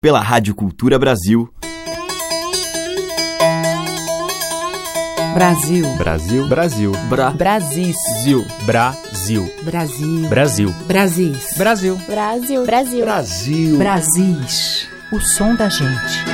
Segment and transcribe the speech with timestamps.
[0.00, 1.52] pela Rádio Cultura Brasil.
[5.34, 5.96] Brasil.
[5.96, 6.48] Brasil.
[6.48, 6.92] Brasil.
[7.08, 7.30] Bra.
[7.30, 7.92] Brasil.
[8.64, 9.52] Brasil.
[9.64, 10.14] Brasil.
[10.24, 10.72] Brasil.
[10.86, 11.34] Brasil.
[11.56, 11.96] Brasil.
[12.06, 12.64] Brasil.
[12.64, 13.04] Brasil.
[13.04, 13.78] Brasil.
[13.78, 14.88] Brasis.
[15.12, 16.24] O som da gente.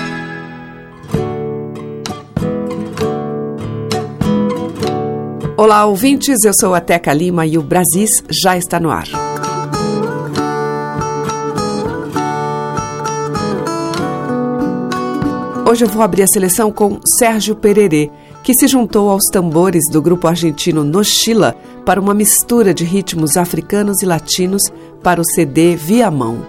[5.57, 6.45] Olá, ouvintes.
[6.45, 9.34] Eu sou a Teca Lima e o Brasis já está no ar.
[15.67, 18.11] Hoje eu vou abrir a seleção com Sérgio Pererê,
[18.43, 21.57] que se juntou aos tambores do grupo argentino Nochila
[21.87, 24.63] para uma mistura de ritmos africanos e latinos
[25.03, 26.47] para o CD Via Mão.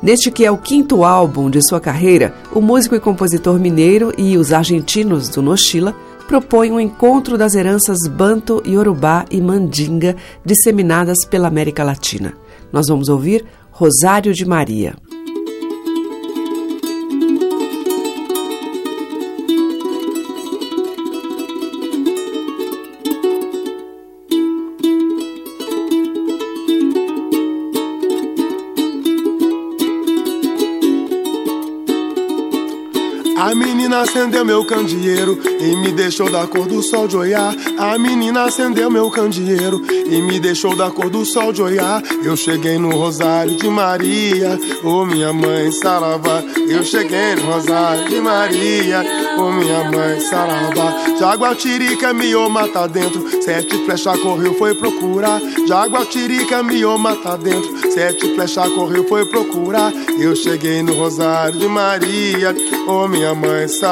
[0.00, 4.36] Neste que é o quinto álbum de sua carreira, o músico e compositor mineiro e
[4.36, 5.92] os argentinos do Nochila
[6.28, 12.34] propõem um encontro das heranças banto, yorubá e mandinga disseminadas pela América Latina.
[12.72, 14.94] Nós vamos ouvir Rosário de Maria.
[33.94, 37.54] Menina acendeu meu candeeiro e me deixou da cor do sol de olhar.
[37.78, 42.02] A menina acendeu meu candeeiro e me deixou da cor do sol de olhar.
[42.24, 46.42] Eu cheguei no Rosário de Maria, ô oh, minha mãe Saravá.
[46.68, 49.04] Eu cheguei no Rosário de Maria,
[49.38, 51.16] ô oh, minha mãe Saravá.
[51.18, 55.40] Jaguatirica miou mata dentro, sete flechas correu foi procurar.
[55.68, 59.92] Jaguatirica miou mata dentro, sete flechas correu foi procurar.
[60.18, 62.54] Eu cheguei no Rosário de Maria,
[62.88, 63.83] ô oh, minha mãe Saravá.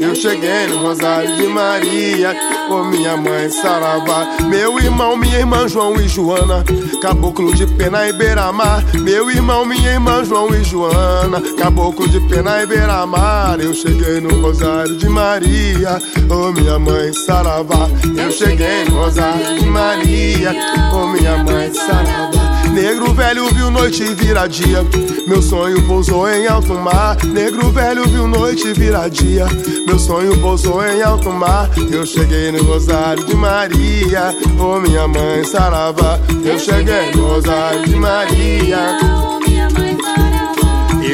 [0.00, 2.34] Eu cheguei no Rosário de Maria,
[2.68, 4.26] ô oh, minha mãe Saravá.
[4.48, 6.64] Meu irmão, minha irmã João e Joana,
[7.00, 8.82] caboclo de pena e beira-mar.
[8.94, 13.60] Meu irmão, minha irmã João e Joana, caboclo de pena e beira-mar.
[13.60, 17.88] Eu cheguei no Rosário de Maria, oh, minha mãe Saravá.
[18.16, 20.52] Eu cheguei no Rosário de Maria,
[20.92, 22.43] oh, minha mãe Saravá.
[22.74, 24.84] Negro velho viu noite virar dia,
[25.28, 27.16] meu sonho pousou em alto mar.
[27.24, 29.46] Negro velho viu noite virar dia,
[29.86, 31.70] meu sonho pousou em alto mar.
[31.90, 36.18] Eu cheguei no Rosário de Maria, ô oh, minha mãe Saravá.
[36.44, 39.33] Eu cheguei no Rosário de Maria.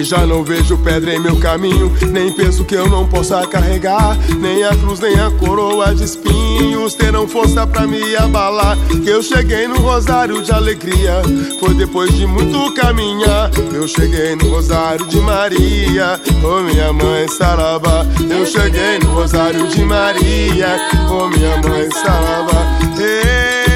[0.03, 4.65] Já não vejo pedra em meu caminho, nem penso que eu não possa carregar, nem
[4.65, 8.77] a cruz, nem a coroa de espinhos terão força pra me abalar.
[8.89, 11.23] Que eu cheguei no rosário de alegria,
[11.61, 13.51] foi depois de muito caminhar.
[13.73, 18.07] Eu cheguei no rosário de Maria, oh minha mãe Saravá.
[18.31, 20.77] Eu cheguei no rosário de Maria,
[21.11, 22.79] oh minha mãe Saravá.
[22.99, 23.70] Hey.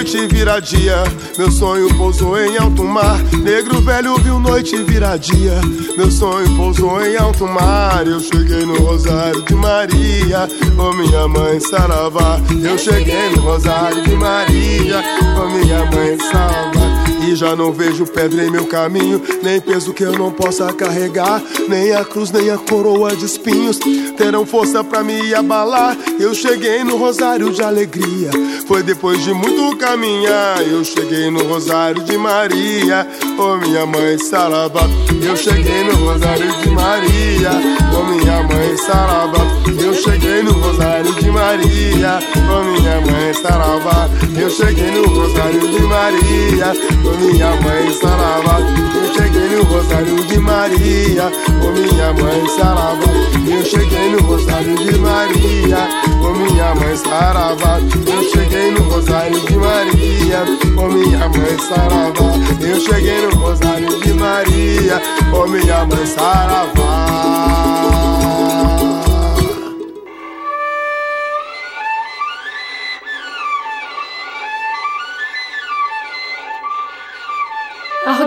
[0.00, 1.04] Noite virar dia,
[1.36, 3.18] meu sonho pousou em alto mar.
[3.42, 5.60] Negro velho viu noite virar dia,
[5.94, 8.06] meu sonho pousou em alto mar.
[8.06, 12.40] Eu cheguei no Rosário de Maria, ô minha mãe Saravá.
[12.62, 15.02] Eu cheguei no Rosário de Maria,
[15.36, 16.99] ô minha mãe Saravá.
[17.22, 21.42] E já não vejo pedra em meu caminho, nem peso que eu não possa carregar,
[21.68, 23.78] nem a cruz, nem a coroa de espinhos
[24.16, 25.96] terão força pra me abalar.
[26.18, 28.30] Eu cheguei no Rosário de Alegria,
[28.66, 30.62] foi depois de muito caminhar.
[30.66, 33.06] Eu cheguei no Rosário de Maria,
[33.38, 34.82] oh minha mãe Saravá.
[35.22, 37.50] Eu cheguei no Rosário de Maria,
[37.98, 39.40] oh minha mãe Saravá.
[39.82, 42.18] Eu cheguei no Rosário de Maria,
[42.50, 44.08] oh minha mãe Saravá.
[44.38, 46.72] Eu cheguei no Rosário de Maria,
[47.10, 48.60] oh minha mãe Saravá.
[48.94, 51.32] Eu cheguei no Rosário de Maria,
[51.62, 53.06] oh minha mãe Saravá.
[53.46, 55.88] Eu cheguei no Rosário de Maria,
[56.22, 57.78] oh minha mãe Saravá.
[58.06, 60.44] Eu cheguei no Rosário de Maria,
[60.76, 62.60] oh minha mãe Saravá.
[62.60, 67.59] Eu cheguei no Rosário de Maria, oh minha mãe Saravá.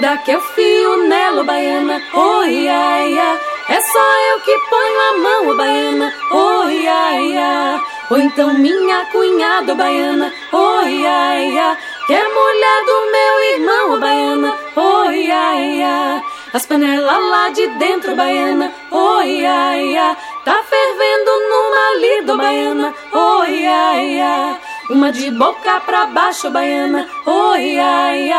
[0.03, 3.39] Roda que eu fio nela, baiana, oi, ai, ai.
[3.69, 7.81] É só eu que ponho a mão, baiana, oi, ai, ai.
[8.09, 11.77] Ou então minha cunhada, baiana, oi, ai, ai.
[12.05, 16.23] Que é mulher do meu irmão, baiana, oi, ai, ai.
[16.53, 20.17] As panelas lá de dentro, baiana, oi, ai, ai.
[20.43, 24.72] Tá fervendo numa lido, baiana, oi, ai, ai.
[24.89, 28.29] Uma de boca pra baixo, baiana, oi, ai.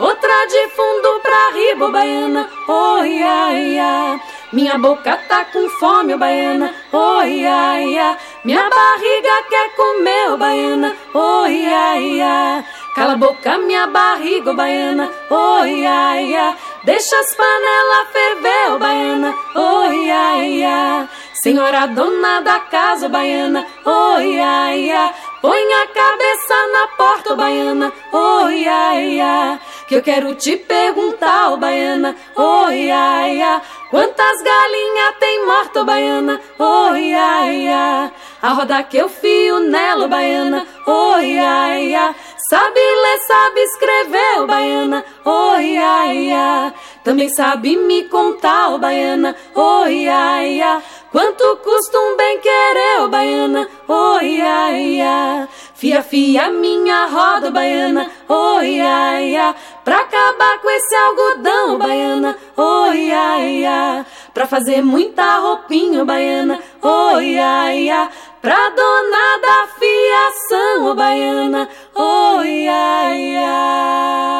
[0.00, 4.20] Outra de fundo pra riba, baiana, oi, ai.
[4.52, 8.16] Minha boca tá com fome, ô baiana, oi, ai.
[8.44, 12.64] Minha barriga quer comer, ô baiana, oi, ai.
[12.96, 16.56] Cala a boca, minha barriga, ô baiana, oi, ai.
[16.82, 21.08] Deixa as panelas ferver, ô baiana, oi, ai.
[21.32, 25.12] Senhora dona da casa, ô baiana, ai, ai.
[25.42, 29.60] Põe a cabeça na porta, ô baiana, oi, ai, ai.
[29.88, 33.60] Que eu quero te perguntar, ô baiana, oi, ai, ai.
[33.90, 38.12] Quantas galinhas tem morta, ô baiana, oi, ai, ai.
[38.40, 42.14] A roda que eu fio nela, ô baiana, oi, ai, ai.
[42.48, 46.72] Sabe ler, sabe escrever, ô baiana, oi, ai, ai.
[47.02, 50.82] Também sabe me contar, ô baiana, oi, ai, ai.
[51.12, 55.46] Quanto custa um bem querer, ô baiana, oi, ai, ai.
[55.74, 59.54] Fia, fia, minha roda, baiana, oi, ai, ai.
[59.84, 64.06] Pra acabar com esse algodão, baiana, oi, ai, ai.
[64.32, 68.08] Pra fazer muita roupinha, baiana, oi, ai, ai.
[68.40, 74.32] Pra dona da fiação, ô baiana, oi, ai, ai.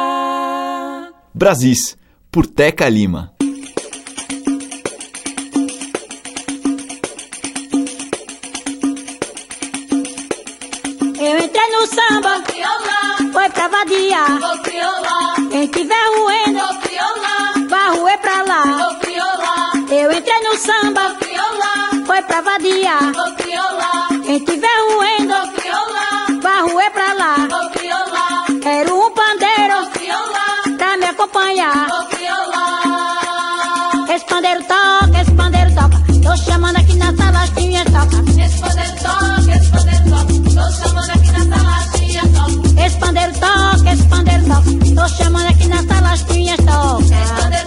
[1.34, 1.98] Brasis,
[2.30, 3.30] por Teca Lima.
[11.72, 12.42] No samba,
[13.32, 14.24] foi pra vadia.
[15.50, 16.60] Quem tiver ruendo,
[17.68, 18.62] vai ruer pra lá.
[19.90, 21.16] Eu entrei no samba,
[22.06, 22.98] foi pra vadia.
[24.24, 25.34] Quem tiver ruendo,
[26.42, 27.36] vai ruer pra lá.
[28.62, 29.86] Quero um pandeiro
[30.76, 31.86] pra me acompanhar.
[34.14, 36.02] Esse pandeiro toca, esse pandeiro toca.
[36.22, 36.81] Tô chamando
[45.02, 47.61] Tô chamando aqui na sala as pandeiro toca,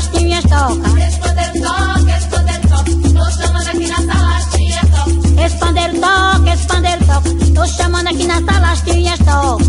[0.00, 0.98] as tinhas toca.
[0.98, 2.90] Esse pandeiro toca, esse pandeiro toca.
[3.12, 5.44] Tô chamando aqui na sala as tinhas toca.
[5.44, 7.30] Esse pandeiro toca, esse pandeiro toca.
[7.54, 9.64] Tô chamando aqui na sala as tinhas toca.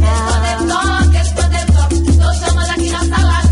[1.22, 1.90] Esse pandeiro toca.
[2.22, 3.52] Tô chamando aqui na sala as.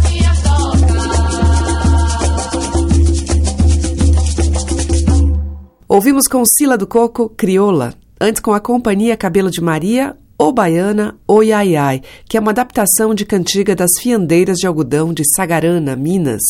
[5.92, 7.96] Ouvimos com Sila do Coco, Crioula.
[8.22, 12.52] Antes com a companhia Cabelo de Maria, O Baiana, O Iai Ai, que é uma
[12.52, 16.42] adaptação de cantiga das fiandeiras de algodão de Sagarana, Minas.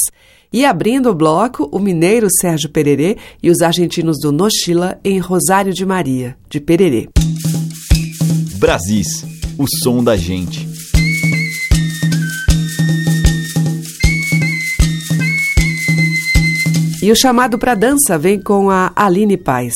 [0.53, 5.74] E abrindo o bloco, o mineiro Sérgio Pererê e os argentinos do Nochila em Rosário
[5.74, 7.10] de Maria, de Pererê.
[8.60, 9.25] Brasis,
[9.58, 10.69] o som da gente.
[17.01, 19.74] E o chamado para dança vem com a Aline Paz.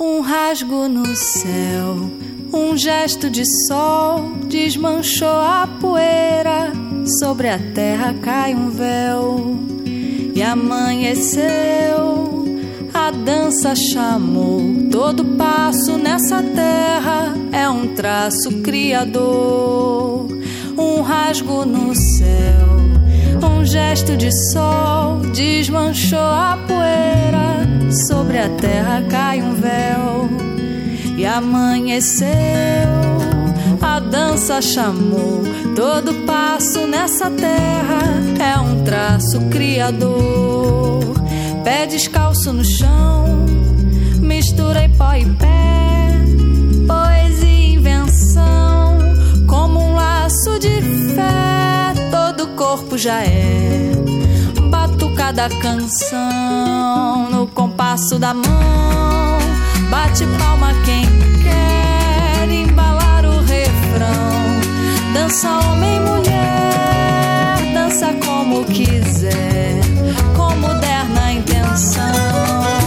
[0.00, 2.08] Um rasgo no céu,
[2.52, 6.72] um gesto de sol desmanchou a poeira.
[7.18, 9.58] Sobre a terra cai um véu
[10.36, 11.42] e amanheceu.
[12.94, 20.28] A dança chamou todo passo nessa terra é um traço criador,
[20.78, 22.68] um rasgo no céu,
[23.46, 27.92] um gesto de sol desmanchou a poeira.
[28.06, 30.28] Sobre a terra cai um véu
[31.16, 32.28] e amanheceu.
[33.80, 35.42] A dança chamou
[35.74, 38.00] todo passo nessa terra
[38.40, 41.14] é um traço criador.
[41.64, 43.46] Pé descalço no chão,
[44.20, 45.87] misturei pó e pé,
[52.68, 53.92] corpo já é
[54.70, 59.38] batucada canção no compasso da mão.
[59.88, 61.02] Bate palma quem
[61.42, 64.60] quer embalar o refrão.
[65.14, 69.80] Dança homem mulher, dança como quiser,
[70.36, 72.77] como der na intenção.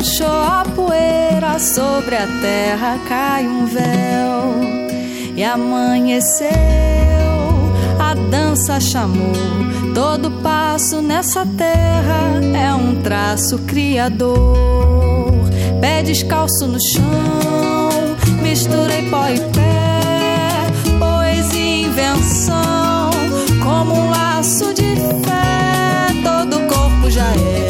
[0.00, 6.48] Desmanchou a poeira, sobre a terra cai um véu e amanheceu.
[7.98, 9.32] A dança chamou
[9.94, 15.30] todo passo nessa terra é um traço criador.
[15.80, 20.66] Pé descalço no chão, misturei pó e pé,
[20.98, 23.10] poesia invenção,
[23.62, 27.69] como um laço de fé, todo corpo já é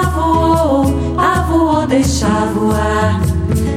[0.00, 0.84] avô,
[1.16, 3.20] avô, deixa voar.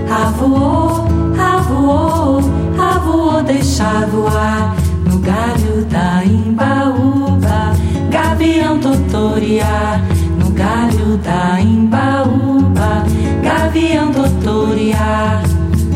[0.10, 1.06] Avô,
[1.40, 2.40] avô,
[2.82, 4.76] avô, deixa voar.
[5.06, 7.74] No galho da imbaúba,
[8.10, 10.02] gavião totoriar.
[10.40, 13.04] No galho da Imbaúba,
[13.42, 15.44] Gavião Doutoriar.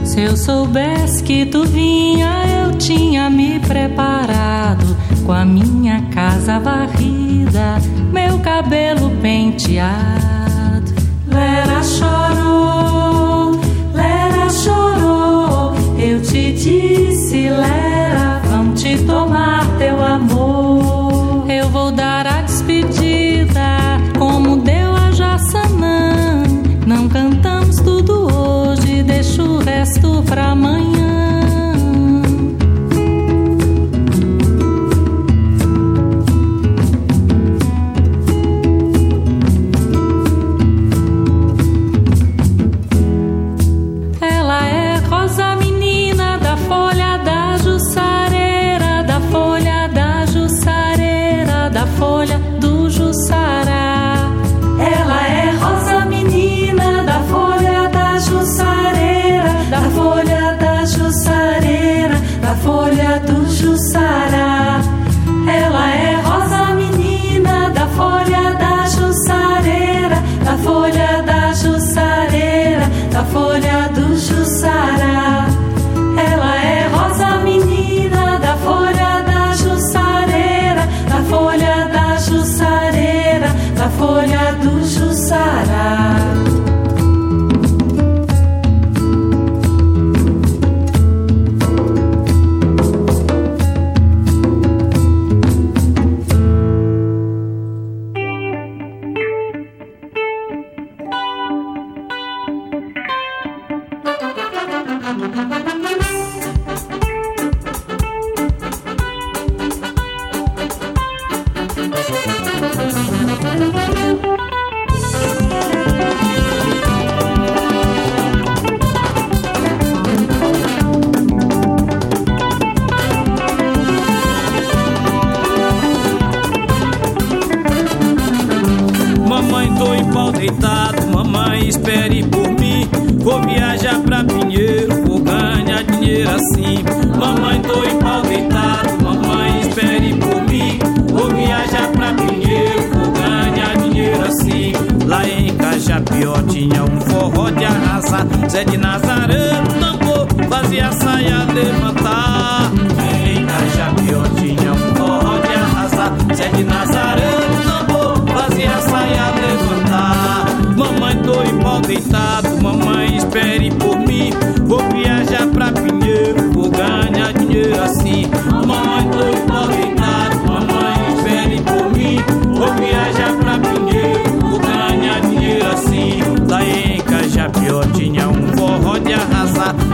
[0.03, 4.95] Se eu soubesse que tu vinha, eu tinha me preparado
[5.27, 7.81] com a minha casa varrida,
[8.13, 10.93] meu cabelo penteado.
[11.27, 13.59] Lera chorou,
[13.93, 21.45] Lera chorou, eu te disse, Lera, vão te tomar teu amor.
[21.51, 26.43] Eu vou dar a despedida, como deu a Jaçanã.
[26.85, 30.86] Não cantamos tudo hoje, deixa o resto pra amanhã.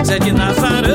[0.03, 0.92] Все динозавры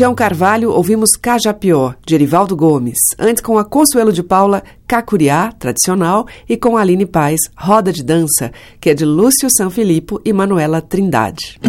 [0.00, 2.96] Tião Carvalho, ouvimos Cajapió, de Erivaldo Gomes.
[3.18, 6.26] Antes, com a Consuelo de Paula, Cacuriá, tradicional.
[6.48, 10.80] E com a Aline Paz, Roda de Dança, que é de Lúcio Sanfilippo e Manuela
[10.80, 11.60] Trindade.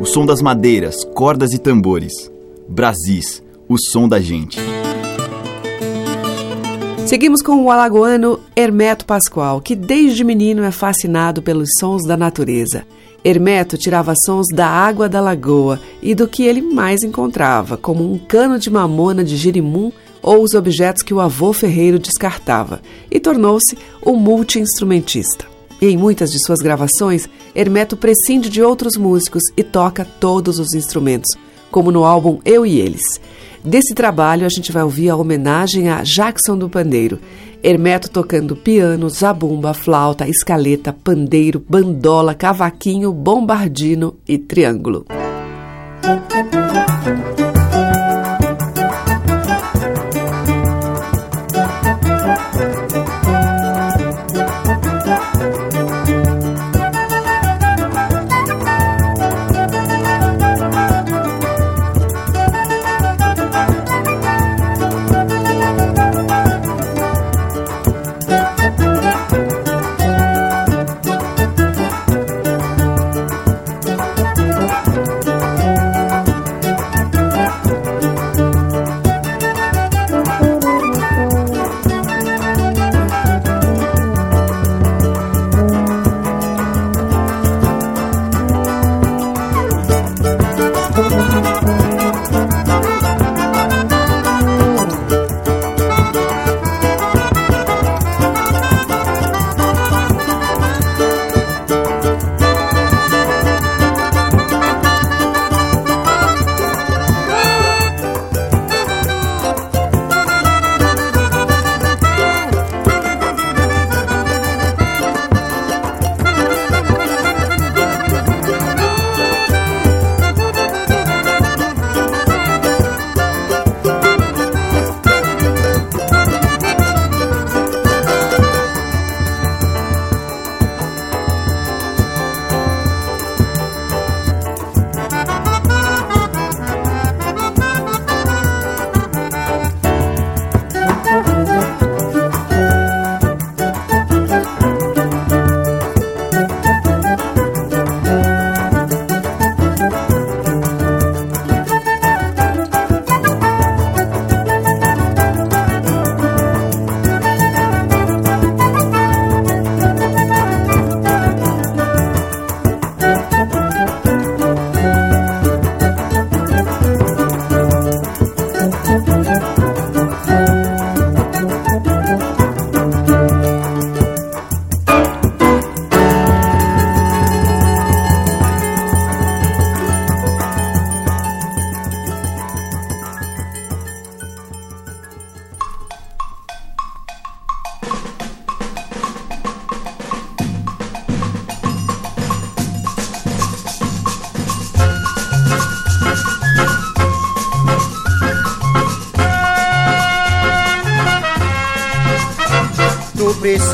[0.00, 2.12] O som das madeiras, cordas e tambores.
[2.68, 4.58] Brasis, o som da gente.
[7.06, 12.84] Seguimos com o alagoano Hermeto Pascoal, que desde menino é fascinado pelos sons da natureza.
[13.26, 18.16] Hermeto tirava sons da água da lagoa e do que ele mais encontrava, como um
[18.16, 19.90] cano de mamona de girimum
[20.22, 25.44] ou os objetos que o avô ferreiro descartava, e tornou-se um multi-instrumentista.
[25.82, 31.36] Em muitas de suas gravações, Hermeto prescinde de outros músicos e toca todos os instrumentos,
[31.68, 33.20] como no álbum Eu e Eles.
[33.64, 37.18] Desse trabalho, a gente vai ouvir a homenagem a Jackson do Pandeiro.
[37.62, 45.06] Hermeto tocando piano, zabumba, flauta, escaleta, pandeiro, bandola, cavaquinho, bombardino e triângulo.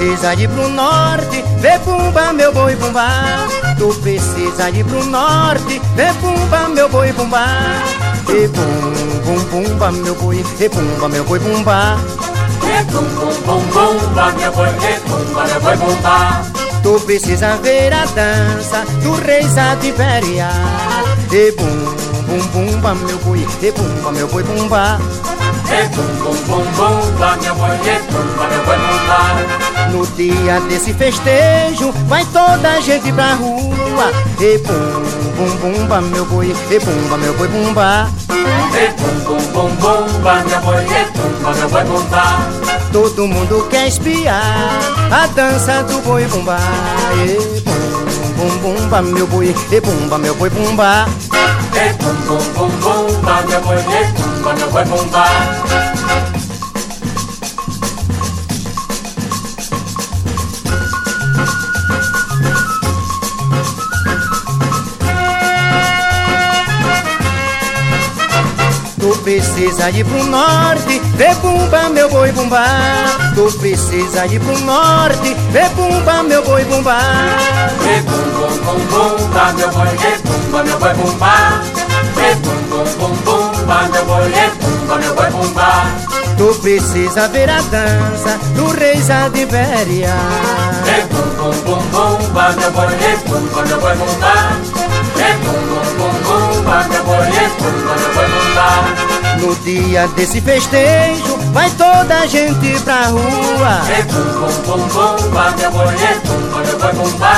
[0.03, 3.09] Precisa ir pro norte, vê pumba meu boi pumba.
[3.79, 7.47] Tu precisa ir pro norte, vê pumba meu boi pumba.
[8.29, 11.99] E pum pum pumba meu boi, e pumba meu boi pumba.
[12.65, 16.43] E pum pum pum pumba meu boi, e pumba meu boi pumba.
[16.83, 20.49] Tu precisa ver a dança do rei Sativeria.
[21.31, 21.85] E pum
[22.27, 24.99] pum pumba meu boi, e pumba meu boi pumba.
[25.73, 29.91] E bum bum bum bumba, meu boi, e bumba, meu boi bumba.
[29.91, 34.13] No dia desse festejo, vai toda a gente pra rua.
[34.39, 35.03] E bum
[35.37, 38.11] bum bumba, meu boi, e bumba, meu boi bumba.
[38.29, 42.23] E bum bum bum bumba, meu boi, e bumba, meu boi bumba.
[42.93, 44.79] Todo mundo quer espiar
[45.11, 46.59] a dança do boi bumba.
[47.17, 51.07] E bum bum bumba, meu boi, e bumba, meu boi bumba.
[51.83, 56.42] E bum bum bum bumba, meu boi, e bumba, meu boi bumba.
[69.03, 72.65] Tu precisa ir pro norte, vê bumba meu boi bumba.
[73.35, 76.99] Tu precisa ir pro norte, vê bumba meu boi bumba.
[77.83, 81.35] E bum bum bum bumba, meu boi, e bumba, meu boi bumba.
[82.17, 82.62] E bum
[84.07, 85.85] boi, é bumba, meu boi bumba.
[86.38, 90.15] Tu precisa ver a dança do rei Zadibéria.
[90.87, 94.35] É bum, bum, bum, bumba, meu boi, é bumba, meu boi bumba.
[95.19, 95.72] É bum,
[99.40, 103.81] No dia desse festejo, vai toda a gente pra rua.
[103.88, 107.33] É bum, bum, bum, bumba, meu boi, é bumba, meu boi bumba.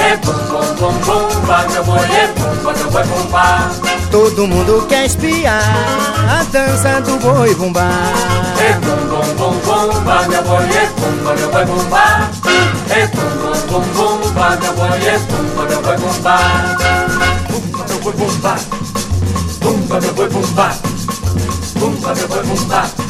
[0.00, 3.70] É bum, bum, bum, bumba, meu boi, é bumba, meu boi bumba.
[4.10, 5.62] Todo mundo quer espiar
[6.30, 7.90] a dança do boi bumbá.
[8.60, 12.30] É bum, bum, bum, bumba, meu boi, é bumba, meu boi bumba.
[12.90, 17.33] É bum, bum, bum, bumba, meu boi, é bumba, meu boi bumba.
[18.04, 18.54] Boi bumba.
[19.62, 20.76] Bumba, meu boi bumba.
[21.80, 23.03] Bumba, meu boi bumba.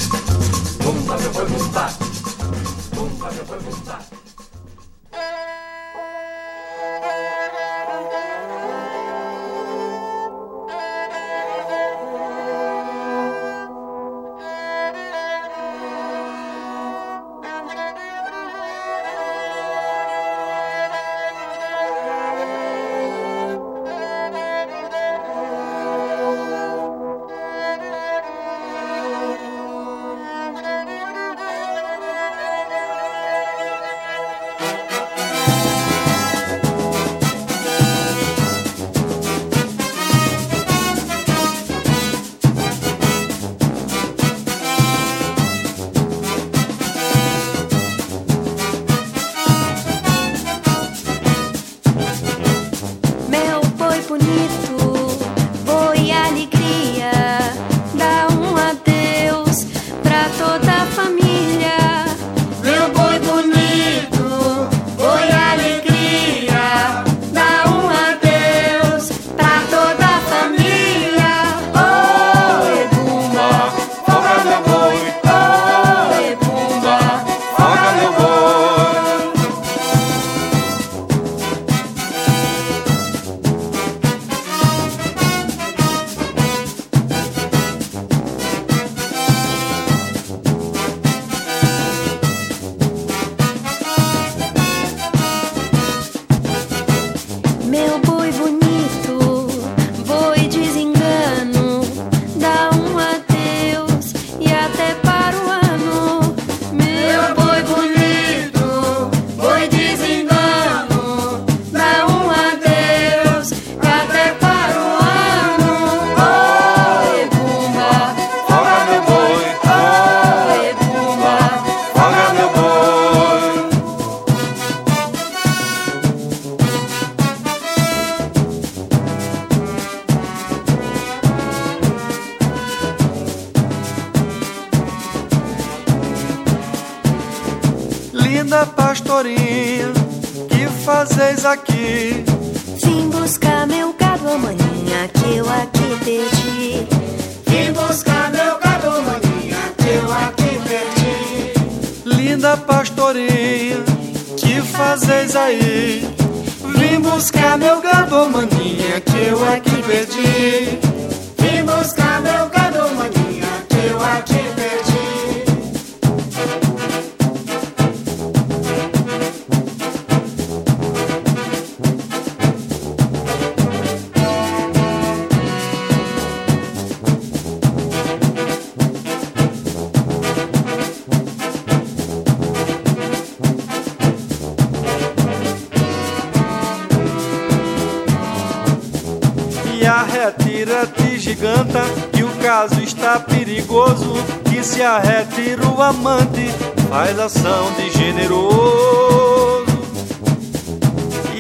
[192.84, 194.14] Está perigoso.
[194.44, 196.48] Que se a retira o amante,
[196.88, 199.64] faz ação de generoso.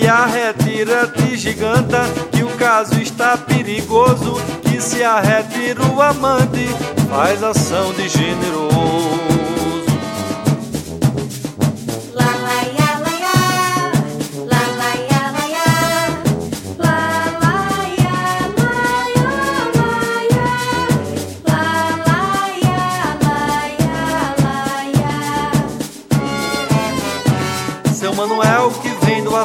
[0.00, 4.34] E a retira te giganta, que o caso está perigoso.
[4.62, 6.66] Que se a retira o amante,
[7.08, 8.93] faz ação de generoso.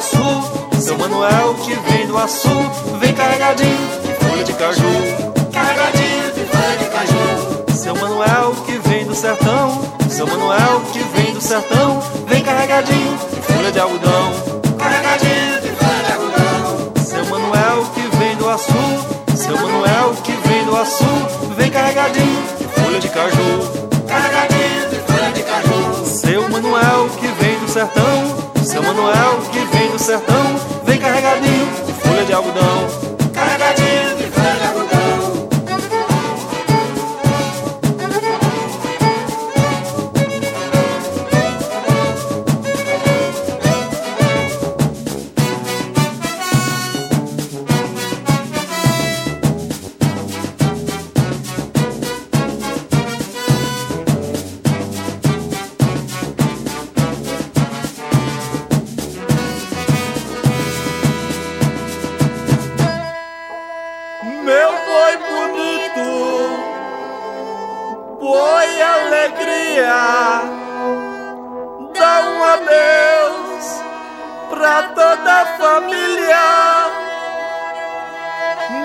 [0.01, 2.49] Seu Manuel que vem do Açu,
[3.01, 4.81] vem carregadinho de folha de caju,
[5.51, 7.75] carregadinho de folha de caju.
[7.75, 13.41] Seu Manuel que vem do sertão, seu Manuel que vem do sertão, vem carregadinho de
[13.41, 14.31] folha de algodão,
[14.77, 16.93] carregadinho de folha de algodão.
[17.03, 22.81] Seu Manuel que vem do Açu, seu Manuel que vem do Açu, vem carregadinho de
[22.81, 23.89] folha de caju.
[24.07, 26.05] Carregadinho de folha de caju.
[26.05, 28.38] Seu Manuel que vem do sertão,
[28.69, 30.55] seu Manuel que vem do sertão,
[30.85, 33.08] vem carregadinho de folha de algodão.
[69.09, 70.43] alegria.
[71.97, 73.81] Dá um adeus
[74.49, 76.45] pra toda a família.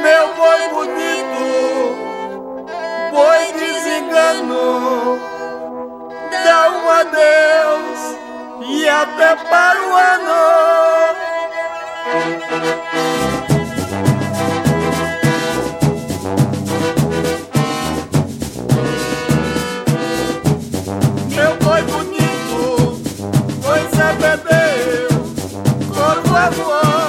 [0.03, 1.45] Meu boi bonito,
[3.13, 5.21] boi desengano.
[6.45, 8.01] Dá um adeus
[8.67, 10.45] e até para o ano.
[23.95, 25.09] você perdeu.
[25.95, 27.04] Corvo é voando.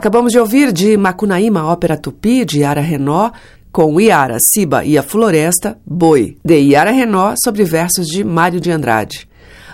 [0.00, 3.32] Acabamos de ouvir de Macunaíma, ópera tupi de Yara Renó,
[3.70, 8.70] com Iara, Siba e a Floresta, Boi, de Iara Renó, sobre versos de Mário de
[8.70, 9.28] Andrade.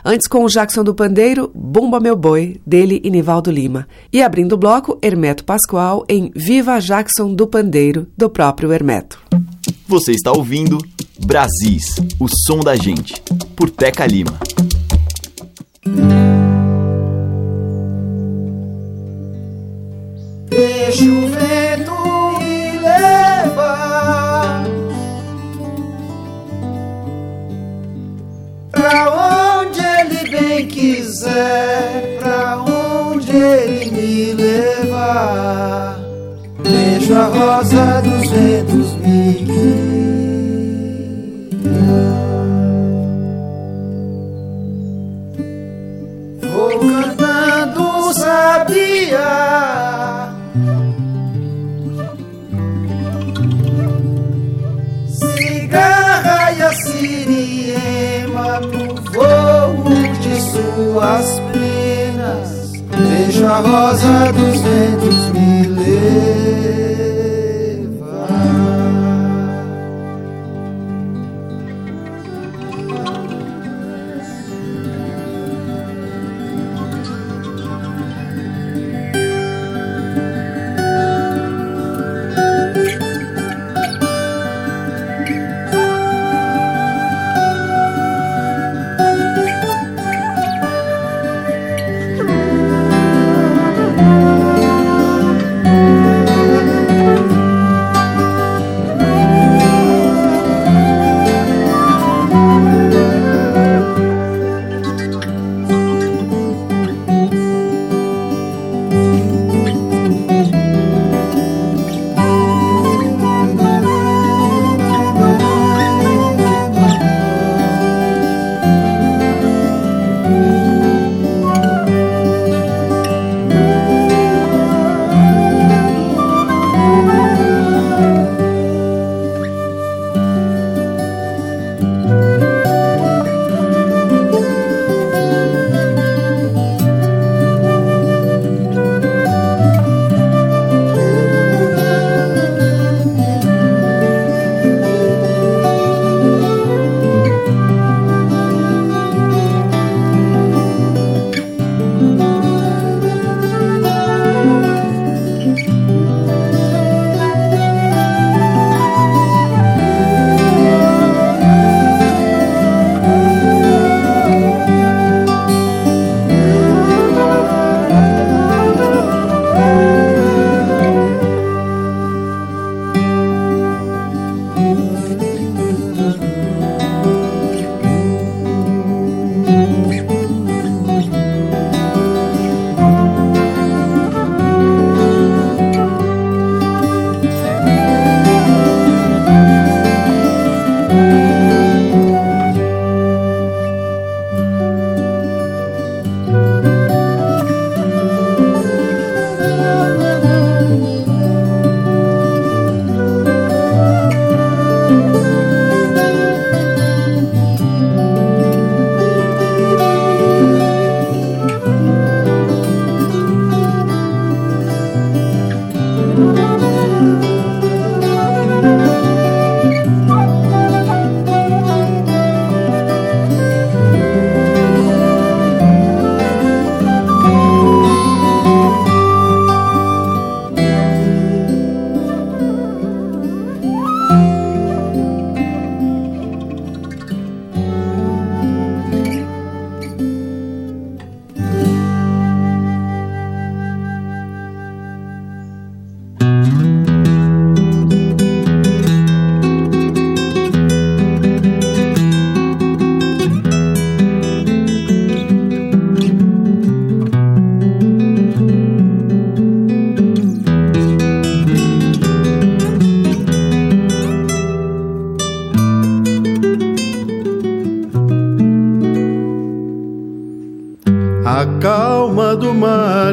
[0.04, 3.86] Antes, com o Jackson do Pandeiro, Bumba Meu Boi, dele e Nivaldo Lima.
[4.12, 9.20] E abrindo o bloco, Hermeto Pascoal em Viva Jackson do Pandeiro, do próprio Hermeto.
[9.86, 10.76] Você está ouvindo
[11.24, 13.14] Brasis, o som da gente,
[13.54, 14.36] por Teca Lima.
[31.16, 35.98] Quiser Pra onde ele me levar.
[36.62, 38.95] Deixo a rosa dos ventos
[63.60, 66.35] rosa dos ventos me levar.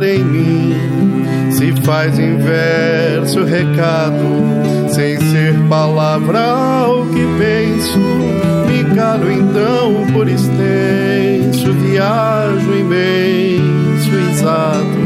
[0.04, 0.74] Em mim
[1.52, 8.00] se faz inverso recado, sem ser palavra o que penso.
[8.68, 15.04] Me calo então por extenso, viajo imenso, exato.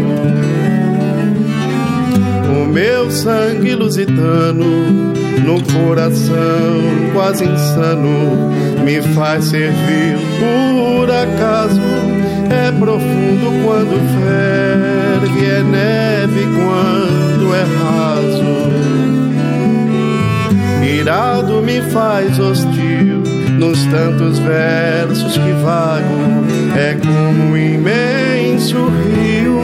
[2.50, 5.14] O meu sangue lusitano
[5.46, 6.82] no coração
[7.14, 8.52] quase insano
[8.84, 12.07] me faz servir por acaso
[12.50, 18.68] é profundo quando ferve é neve quando é raso
[20.84, 23.24] irado me faz hostil
[23.60, 26.46] nos tantos versos que vago
[26.76, 29.62] é como um imenso rio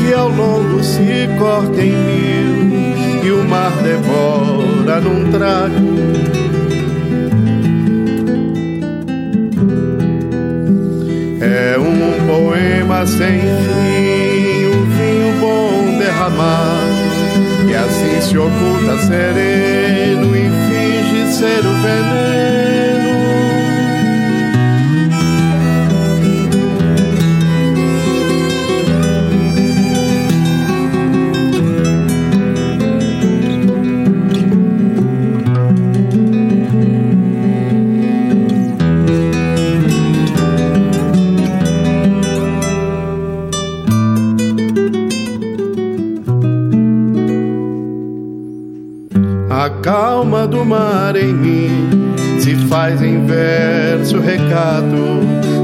[0.00, 6.41] que ao longo se corta em mil e o mar devora num trago.
[11.44, 20.48] É um poema sem fim, um vinho bom derramado, que assim se oculta sereno e
[20.48, 22.61] finge ser o veneno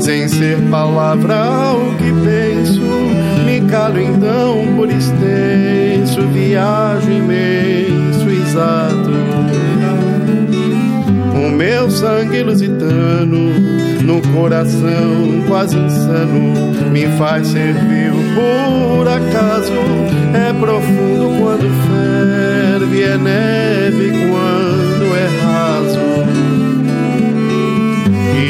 [0.08, 2.80] sem ser palavra o que penso.
[3.44, 9.10] Me calo então por extenso, viajo imenso, exato.
[11.34, 13.52] O meu sangue lusitano,
[14.02, 16.54] no coração quase insano,
[16.90, 19.74] me faz servir por acaso.
[20.32, 25.88] É profundo quando ferve, é neve quando é raso.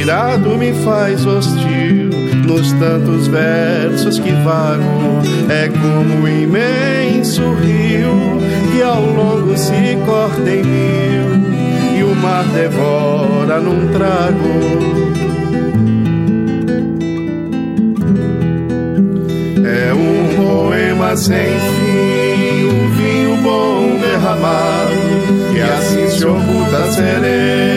[0.08, 2.08] Me faz hostil
[2.46, 5.20] nos tantos versos que vago.
[5.50, 8.40] É como um imenso rio
[8.72, 14.48] que ao longo se corta em mil e o mar devora num trago.
[19.62, 27.67] É um poema sem fim, um vinho bom derramado, que assim se oculta sereno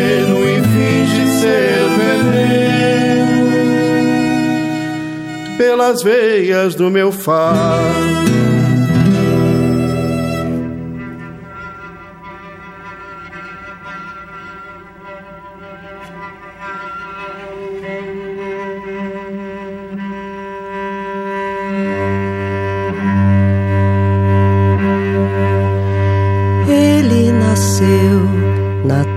[5.62, 8.32] pelas veias do meu fado.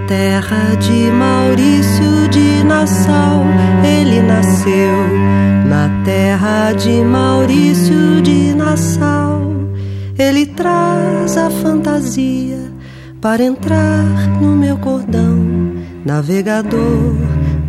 [0.06, 3.42] terra de Maurício de Nassau,
[3.82, 5.13] ele nasceu.
[6.78, 9.40] De Maurício de Nassau,
[10.18, 12.58] ele traz a fantasia
[13.20, 14.04] para entrar
[14.40, 15.38] no meu cordão.
[16.04, 17.14] Navegador,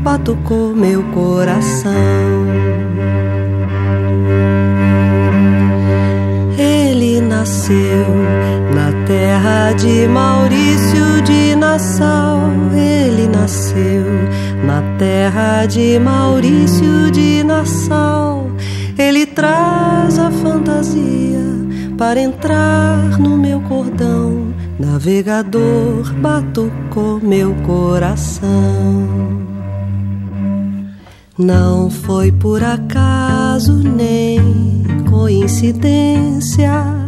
[0.01, 1.91] batucou meu coração.
[6.57, 8.05] Ele nasceu
[8.75, 12.41] na terra de Maurício de Nassau,
[12.73, 14.03] ele nasceu.
[14.65, 18.34] Na terra de Maurício de Nassau,
[18.97, 21.43] ele traz a fantasia
[21.97, 24.53] para entrar no meu cordão.
[24.79, 28.51] Navegador batucou meu coração.
[31.37, 37.05] Não foi por acaso nem coincidência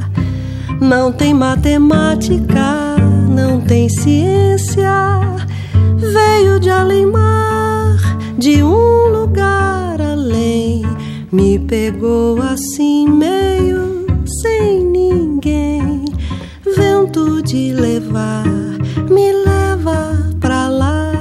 [0.80, 2.96] não tem matemática,
[3.28, 5.20] não tem ciência.
[5.98, 7.98] Veio de além-mar,
[8.38, 9.17] de um além.
[11.32, 14.06] Me pegou assim, meio
[14.42, 16.06] sem ninguém.
[16.76, 18.46] Vento de levar,
[19.10, 21.12] me leva pra lá.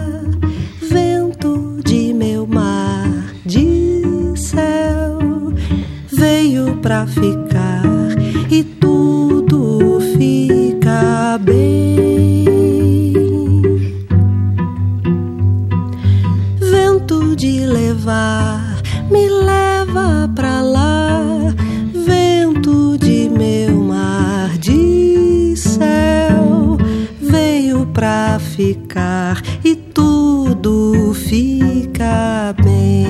[0.80, 4.02] Vento de meu mar, de
[4.36, 5.18] céu.
[6.12, 7.95] Veio pra ficar
[28.56, 33.06] ficar e tudo fica bem.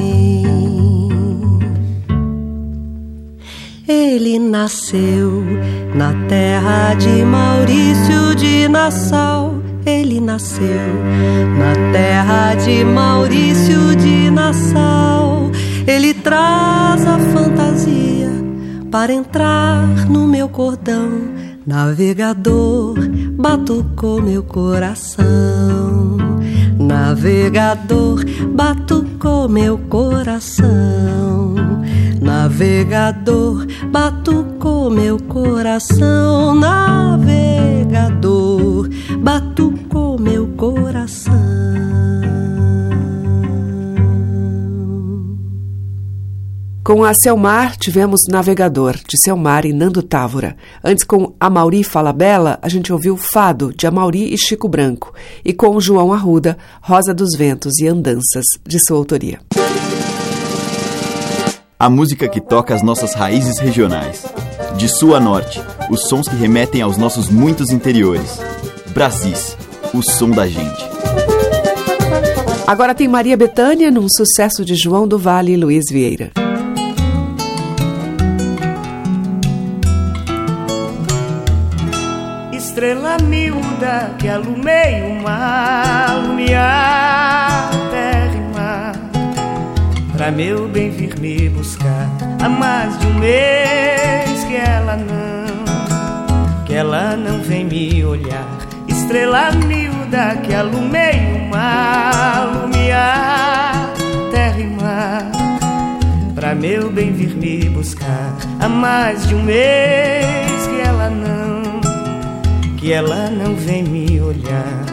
[3.88, 5.44] ele nasceu
[5.94, 9.54] na terra de Maurício de Nassau.
[9.84, 10.66] Ele nasceu
[11.56, 15.52] na terra de Maurício de Nassau.
[15.86, 18.30] Ele traz a fantasia
[18.90, 21.08] para entrar no meu cordão.
[21.64, 22.95] Navegador,
[23.46, 26.16] batucou meu coração.
[26.76, 31.54] Navegador, batucou meu coração.
[32.20, 36.56] Navegador, batucou meu coração.
[36.56, 37.28] Navegador,
[39.20, 39.85] batucou
[46.86, 50.56] Com a Selmar, tivemos Navegador, de Selmar e Nando Távora.
[50.84, 55.12] Antes, com Amauri Falabella, a gente ouviu Fado, de Amauri e Chico Branco.
[55.44, 59.40] E com João Arruda, Rosa dos Ventos e Andanças, de sua autoria.
[61.76, 64.24] A música que toca as nossas raízes regionais.
[64.76, 65.60] De sul a norte,
[65.90, 68.38] os sons que remetem aos nossos muitos interiores.
[68.90, 69.56] Brasis,
[69.92, 70.84] o som da gente.
[72.64, 76.45] Agora tem Maria Bethânia num sucesso de João do Vale e Luiz Vieira.
[82.76, 88.92] Estrela miúda que alumei o mar, lumiar terra e mar,
[90.14, 92.06] pra meu bem vir me buscar.
[92.38, 98.46] Há mais de um mês que ela não, que ela não vem me olhar.
[98.86, 103.94] Estrela miúda que alumei o mar, lumiar
[104.30, 105.30] terra e mar,
[106.34, 108.36] pra meu bem vir me buscar.
[108.60, 111.55] Há mais de um mês que ela não
[112.86, 114.84] que ela não vem me olhar.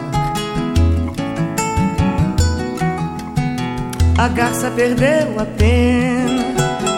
[4.18, 6.42] A garça perdeu a pena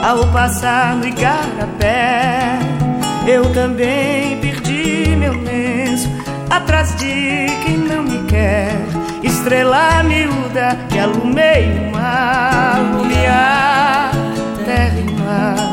[0.03, 2.59] ao passar no igarapé.
[3.29, 6.09] Eu também perdi meu lenço
[6.49, 8.73] atrás de quem não me quer.
[9.23, 14.13] Estrela miúda que alumei o mar, lumiar
[14.65, 15.66] terra e mar,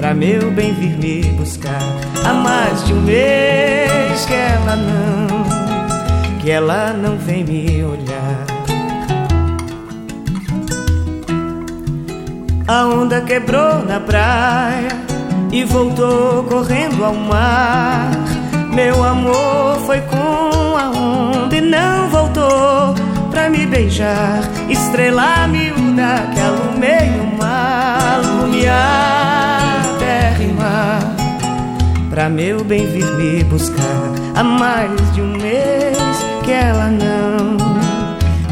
[0.00, 1.82] pra meu bem vir me buscar.
[2.24, 8.46] Há mais de um mês que ela não, que ela não vem me olhar.
[12.66, 14.88] A onda quebrou na praia
[15.52, 18.10] e voltou correndo ao mar.
[18.72, 22.94] Meu amor foi com a onda e não voltou
[23.30, 24.40] pra me beijar.
[24.70, 29.29] Estrela miúda que alumei o mar, lumiar
[32.10, 34.12] pra meu bem vir me buscar.
[34.34, 35.96] Há mais de um mês
[36.44, 37.56] que ela não,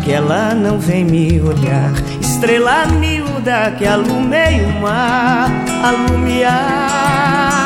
[0.02, 1.92] que ela não vem me olhar.
[2.20, 5.50] Estrela miúda que alumei o mar,
[5.82, 7.57] alumiar.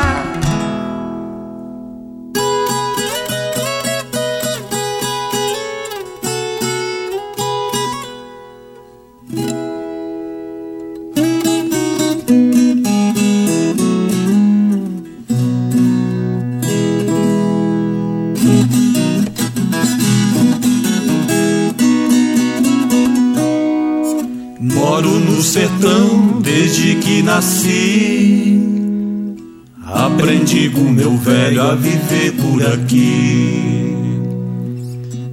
[25.53, 28.59] Sertão desde que nasci.
[29.85, 33.95] Aprendi com meu velho a viver por aqui.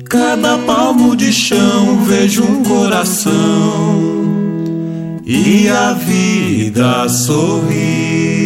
[0.09, 3.32] Cada palmo de chão vejo um coração
[5.26, 8.38] e a vida sorri.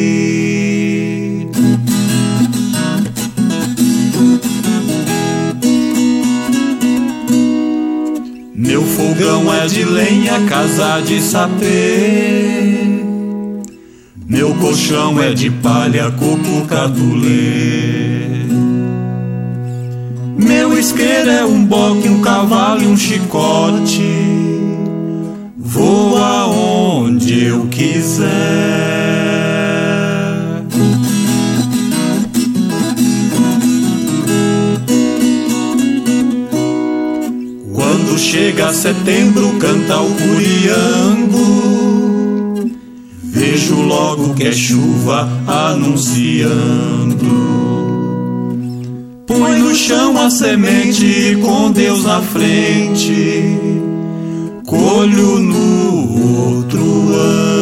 [9.04, 13.02] Fogão é de lenha, casa de sapê.
[14.26, 18.46] Meu colchão é de palha, coco catulê.
[20.38, 24.10] Meu isqueiro é um boque, um cavalo e um chicote.
[25.58, 29.33] Vou aonde eu quiser.
[38.24, 41.44] Chega setembro, canta o curiango.
[43.22, 46.54] Vejo logo que é chuva anunciando.
[49.28, 53.60] Põe no chão a semente com Deus na frente.
[54.66, 57.53] Colho no outro ano.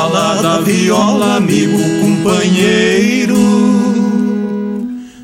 [0.00, 3.36] Falar da viola, amigo, companheiro.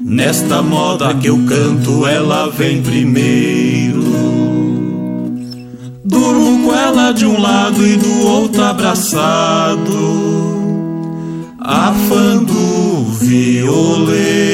[0.02, 4.04] Nesta moda que eu canto, ela vem primeiro.
[6.04, 9.80] Durmo com ela de um lado e do outro abraçado,
[11.58, 14.46] afando o violeiro.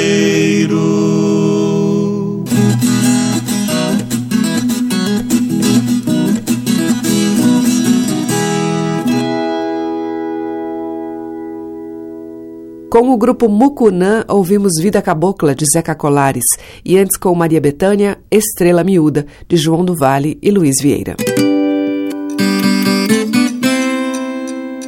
[12.93, 16.45] Com o grupo Mucunã, ouvimos Vida Cabocla, de Zeca Colares,
[16.85, 21.17] e antes com Maria Betânia, Estrela Miúda, de João do Vale e Luiz Vieira.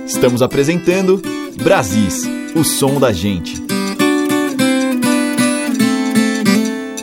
[0.05, 1.23] Estamos apresentando
[1.63, 2.25] Brasis,
[2.55, 3.55] o som da gente.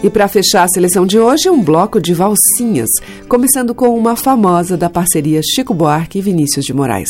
[0.04, 2.89] E para fechar a seleção de hoje, um bloco de valsinhas,
[3.28, 7.10] começando com uma famosa da parceria Chico Buarque e Vinícius de Moraes.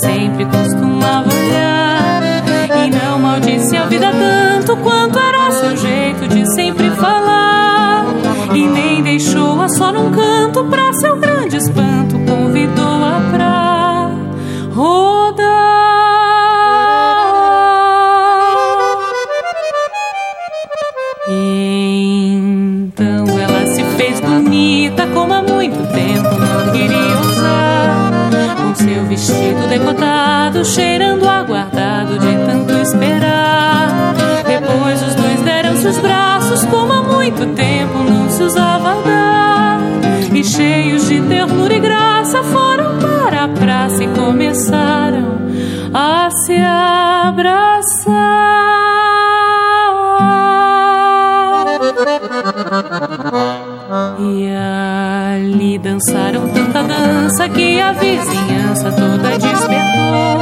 [0.00, 0.85] sempre costumava
[28.96, 34.14] Com seu vestido decotado, cheirando aguardado de tanto esperar.
[34.46, 39.80] Depois os dois deram-se os braços como há muito tempo não se usava dar.
[40.34, 45.42] E cheios de ternura e graça foram para a praça e começaram
[45.92, 47.66] a se abraçar.
[54.18, 56.35] E ali dançaram
[56.86, 60.40] dança que a vizinhança toda despertou.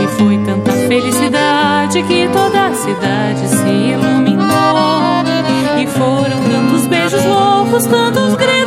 [0.00, 5.22] E foi tanta felicidade que toda a cidade se iluminou.
[5.80, 8.61] E foram tantos beijos loucos, tantos gritos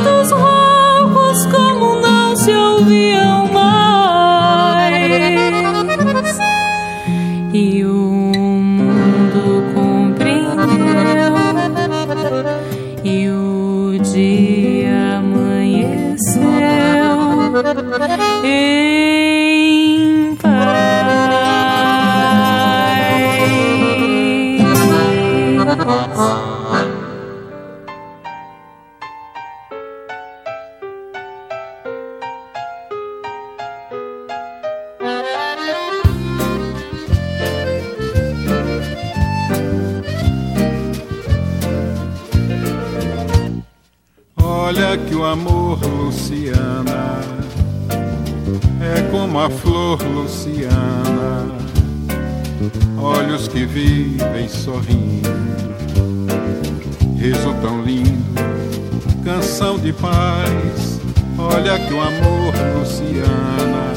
[62.86, 63.94] Luciana,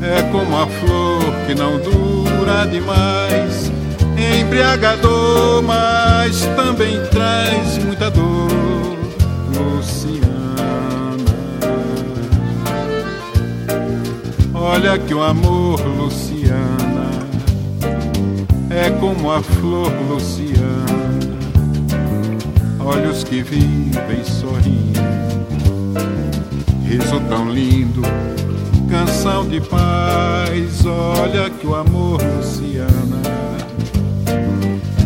[0.00, 3.72] é como a flor que não dura demais.
[4.40, 8.96] Embriagador, mas também traz muita dor,
[9.48, 10.24] Luciana.
[14.54, 17.10] Olha que o amor, Luciana,
[18.70, 20.54] é como a flor, Luciana.
[22.78, 25.23] Olhos que vivem sorrindo,
[26.84, 28.02] riso tão lindo,
[28.88, 30.84] canção de paz.
[30.86, 33.22] Olha que o amor, Luciana,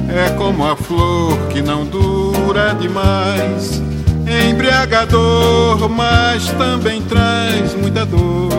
[0.08, 3.80] é como a flor que não dura demais.
[4.50, 8.50] Embriagador, mas também traz muita dor,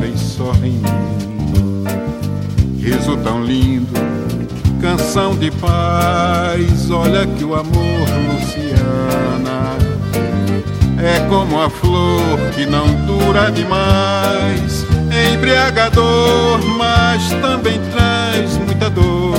[0.00, 0.90] vivem sorrindo.
[2.78, 3.92] Riso tão lindo,
[4.80, 6.90] canção de paz.
[6.90, 9.76] Olha que o amor, Luciana,
[10.98, 14.86] é como a flor que não dura demais.
[15.10, 19.36] É embriagador, mas também traz muita dor,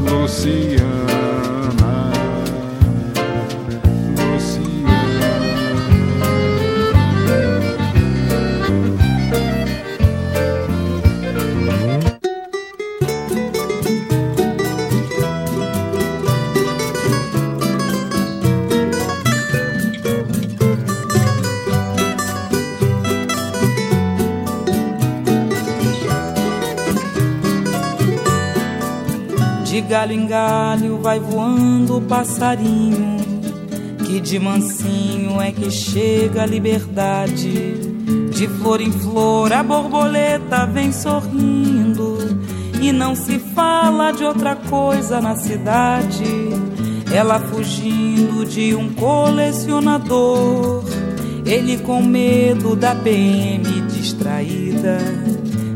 [0.00, 1.39] Luciana.
[29.90, 33.16] Galho em galho vai voando o passarinho,
[34.06, 37.74] que de mansinho é que chega a liberdade.
[38.30, 42.18] De flor em flor a borboleta vem sorrindo,
[42.80, 46.22] e não se fala de outra coisa na cidade.
[47.12, 50.84] Ela fugindo de um colecionador,
[51.44, 54.98] ele com medo da PM distraída.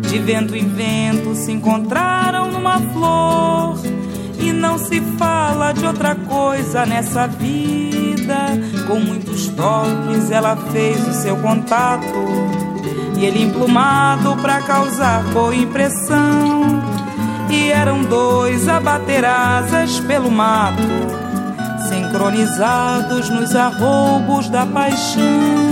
[0.09, 3.94] De vento em vento se encontraram numa flor
[4.45, 8.37] e não se fala de outra coisa nessa vida.
[8.87, 12.05] Com muitos toques ela fez o seu contato.
[13.17, 16.83] E ele emplumado pra causar boa impressão.
[17.49, 20.83] E eram dois a bater asas pelo mato,
[21.89, 25.64] sincronizados nos arroubos da paixão.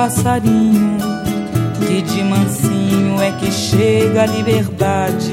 [0.00, 0.96] Passarinho
[1.86, 5.30] que de mansinho é que chega a liberdade.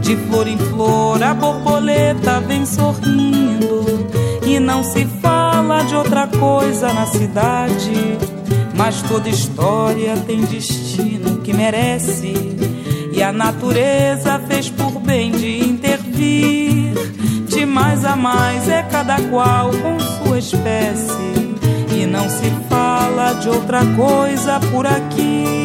[0.00, 4.06] De flor em flor a borboleta vem sorrindo
[4.46, 8.16] e não se fala de outra coisa na cidade.
[8.76, 12.32] Mas toda história tem destino que merece
[13.12, 16.94] e a natureza fez por bem de intervir.
[17.48, 21.56] De mais a mais é cada qual com sua espécie
[21.92, 22.89] e não se fala
[23.34, 25.59] de outra coisa por aqui.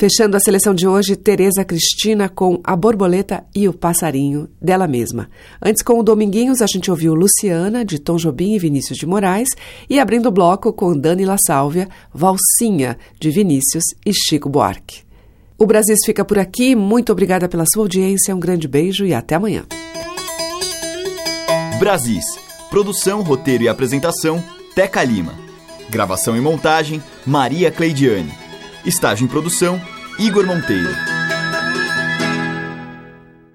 [0.00, 5.28] Fechando a seleção de hoje, Tereza Cristina com A Borboleta e o Passarinho, dela mesma.
[5.60, 9.50] Antes, com o Dominguinhos, a gente ouviu Luciana, de Tom Jobim e Vinícius de Moraes,
[9.90, 15.02] e abrindo o bloco com Dani La Sálvia, Valsinha, de Vinícius e Chico Buarque.
[15.58, 19.34] O Brasil fica por aqui, muito obrigada pela sua audiência, um grande beijo e até
[19.34, 19.66] amanhã.
[21.78, 22.24] Brasis,
[22.70, 24.42] produção, roteiro e apresentação,
[24.74, 25.34] Teca Lima.
[25.90, 28.49] Gravação e montagem, Maria Cleidiane.
[28.84, 29.80] Estágio em produção,
[30.18, 31.19] Igor Monteiro.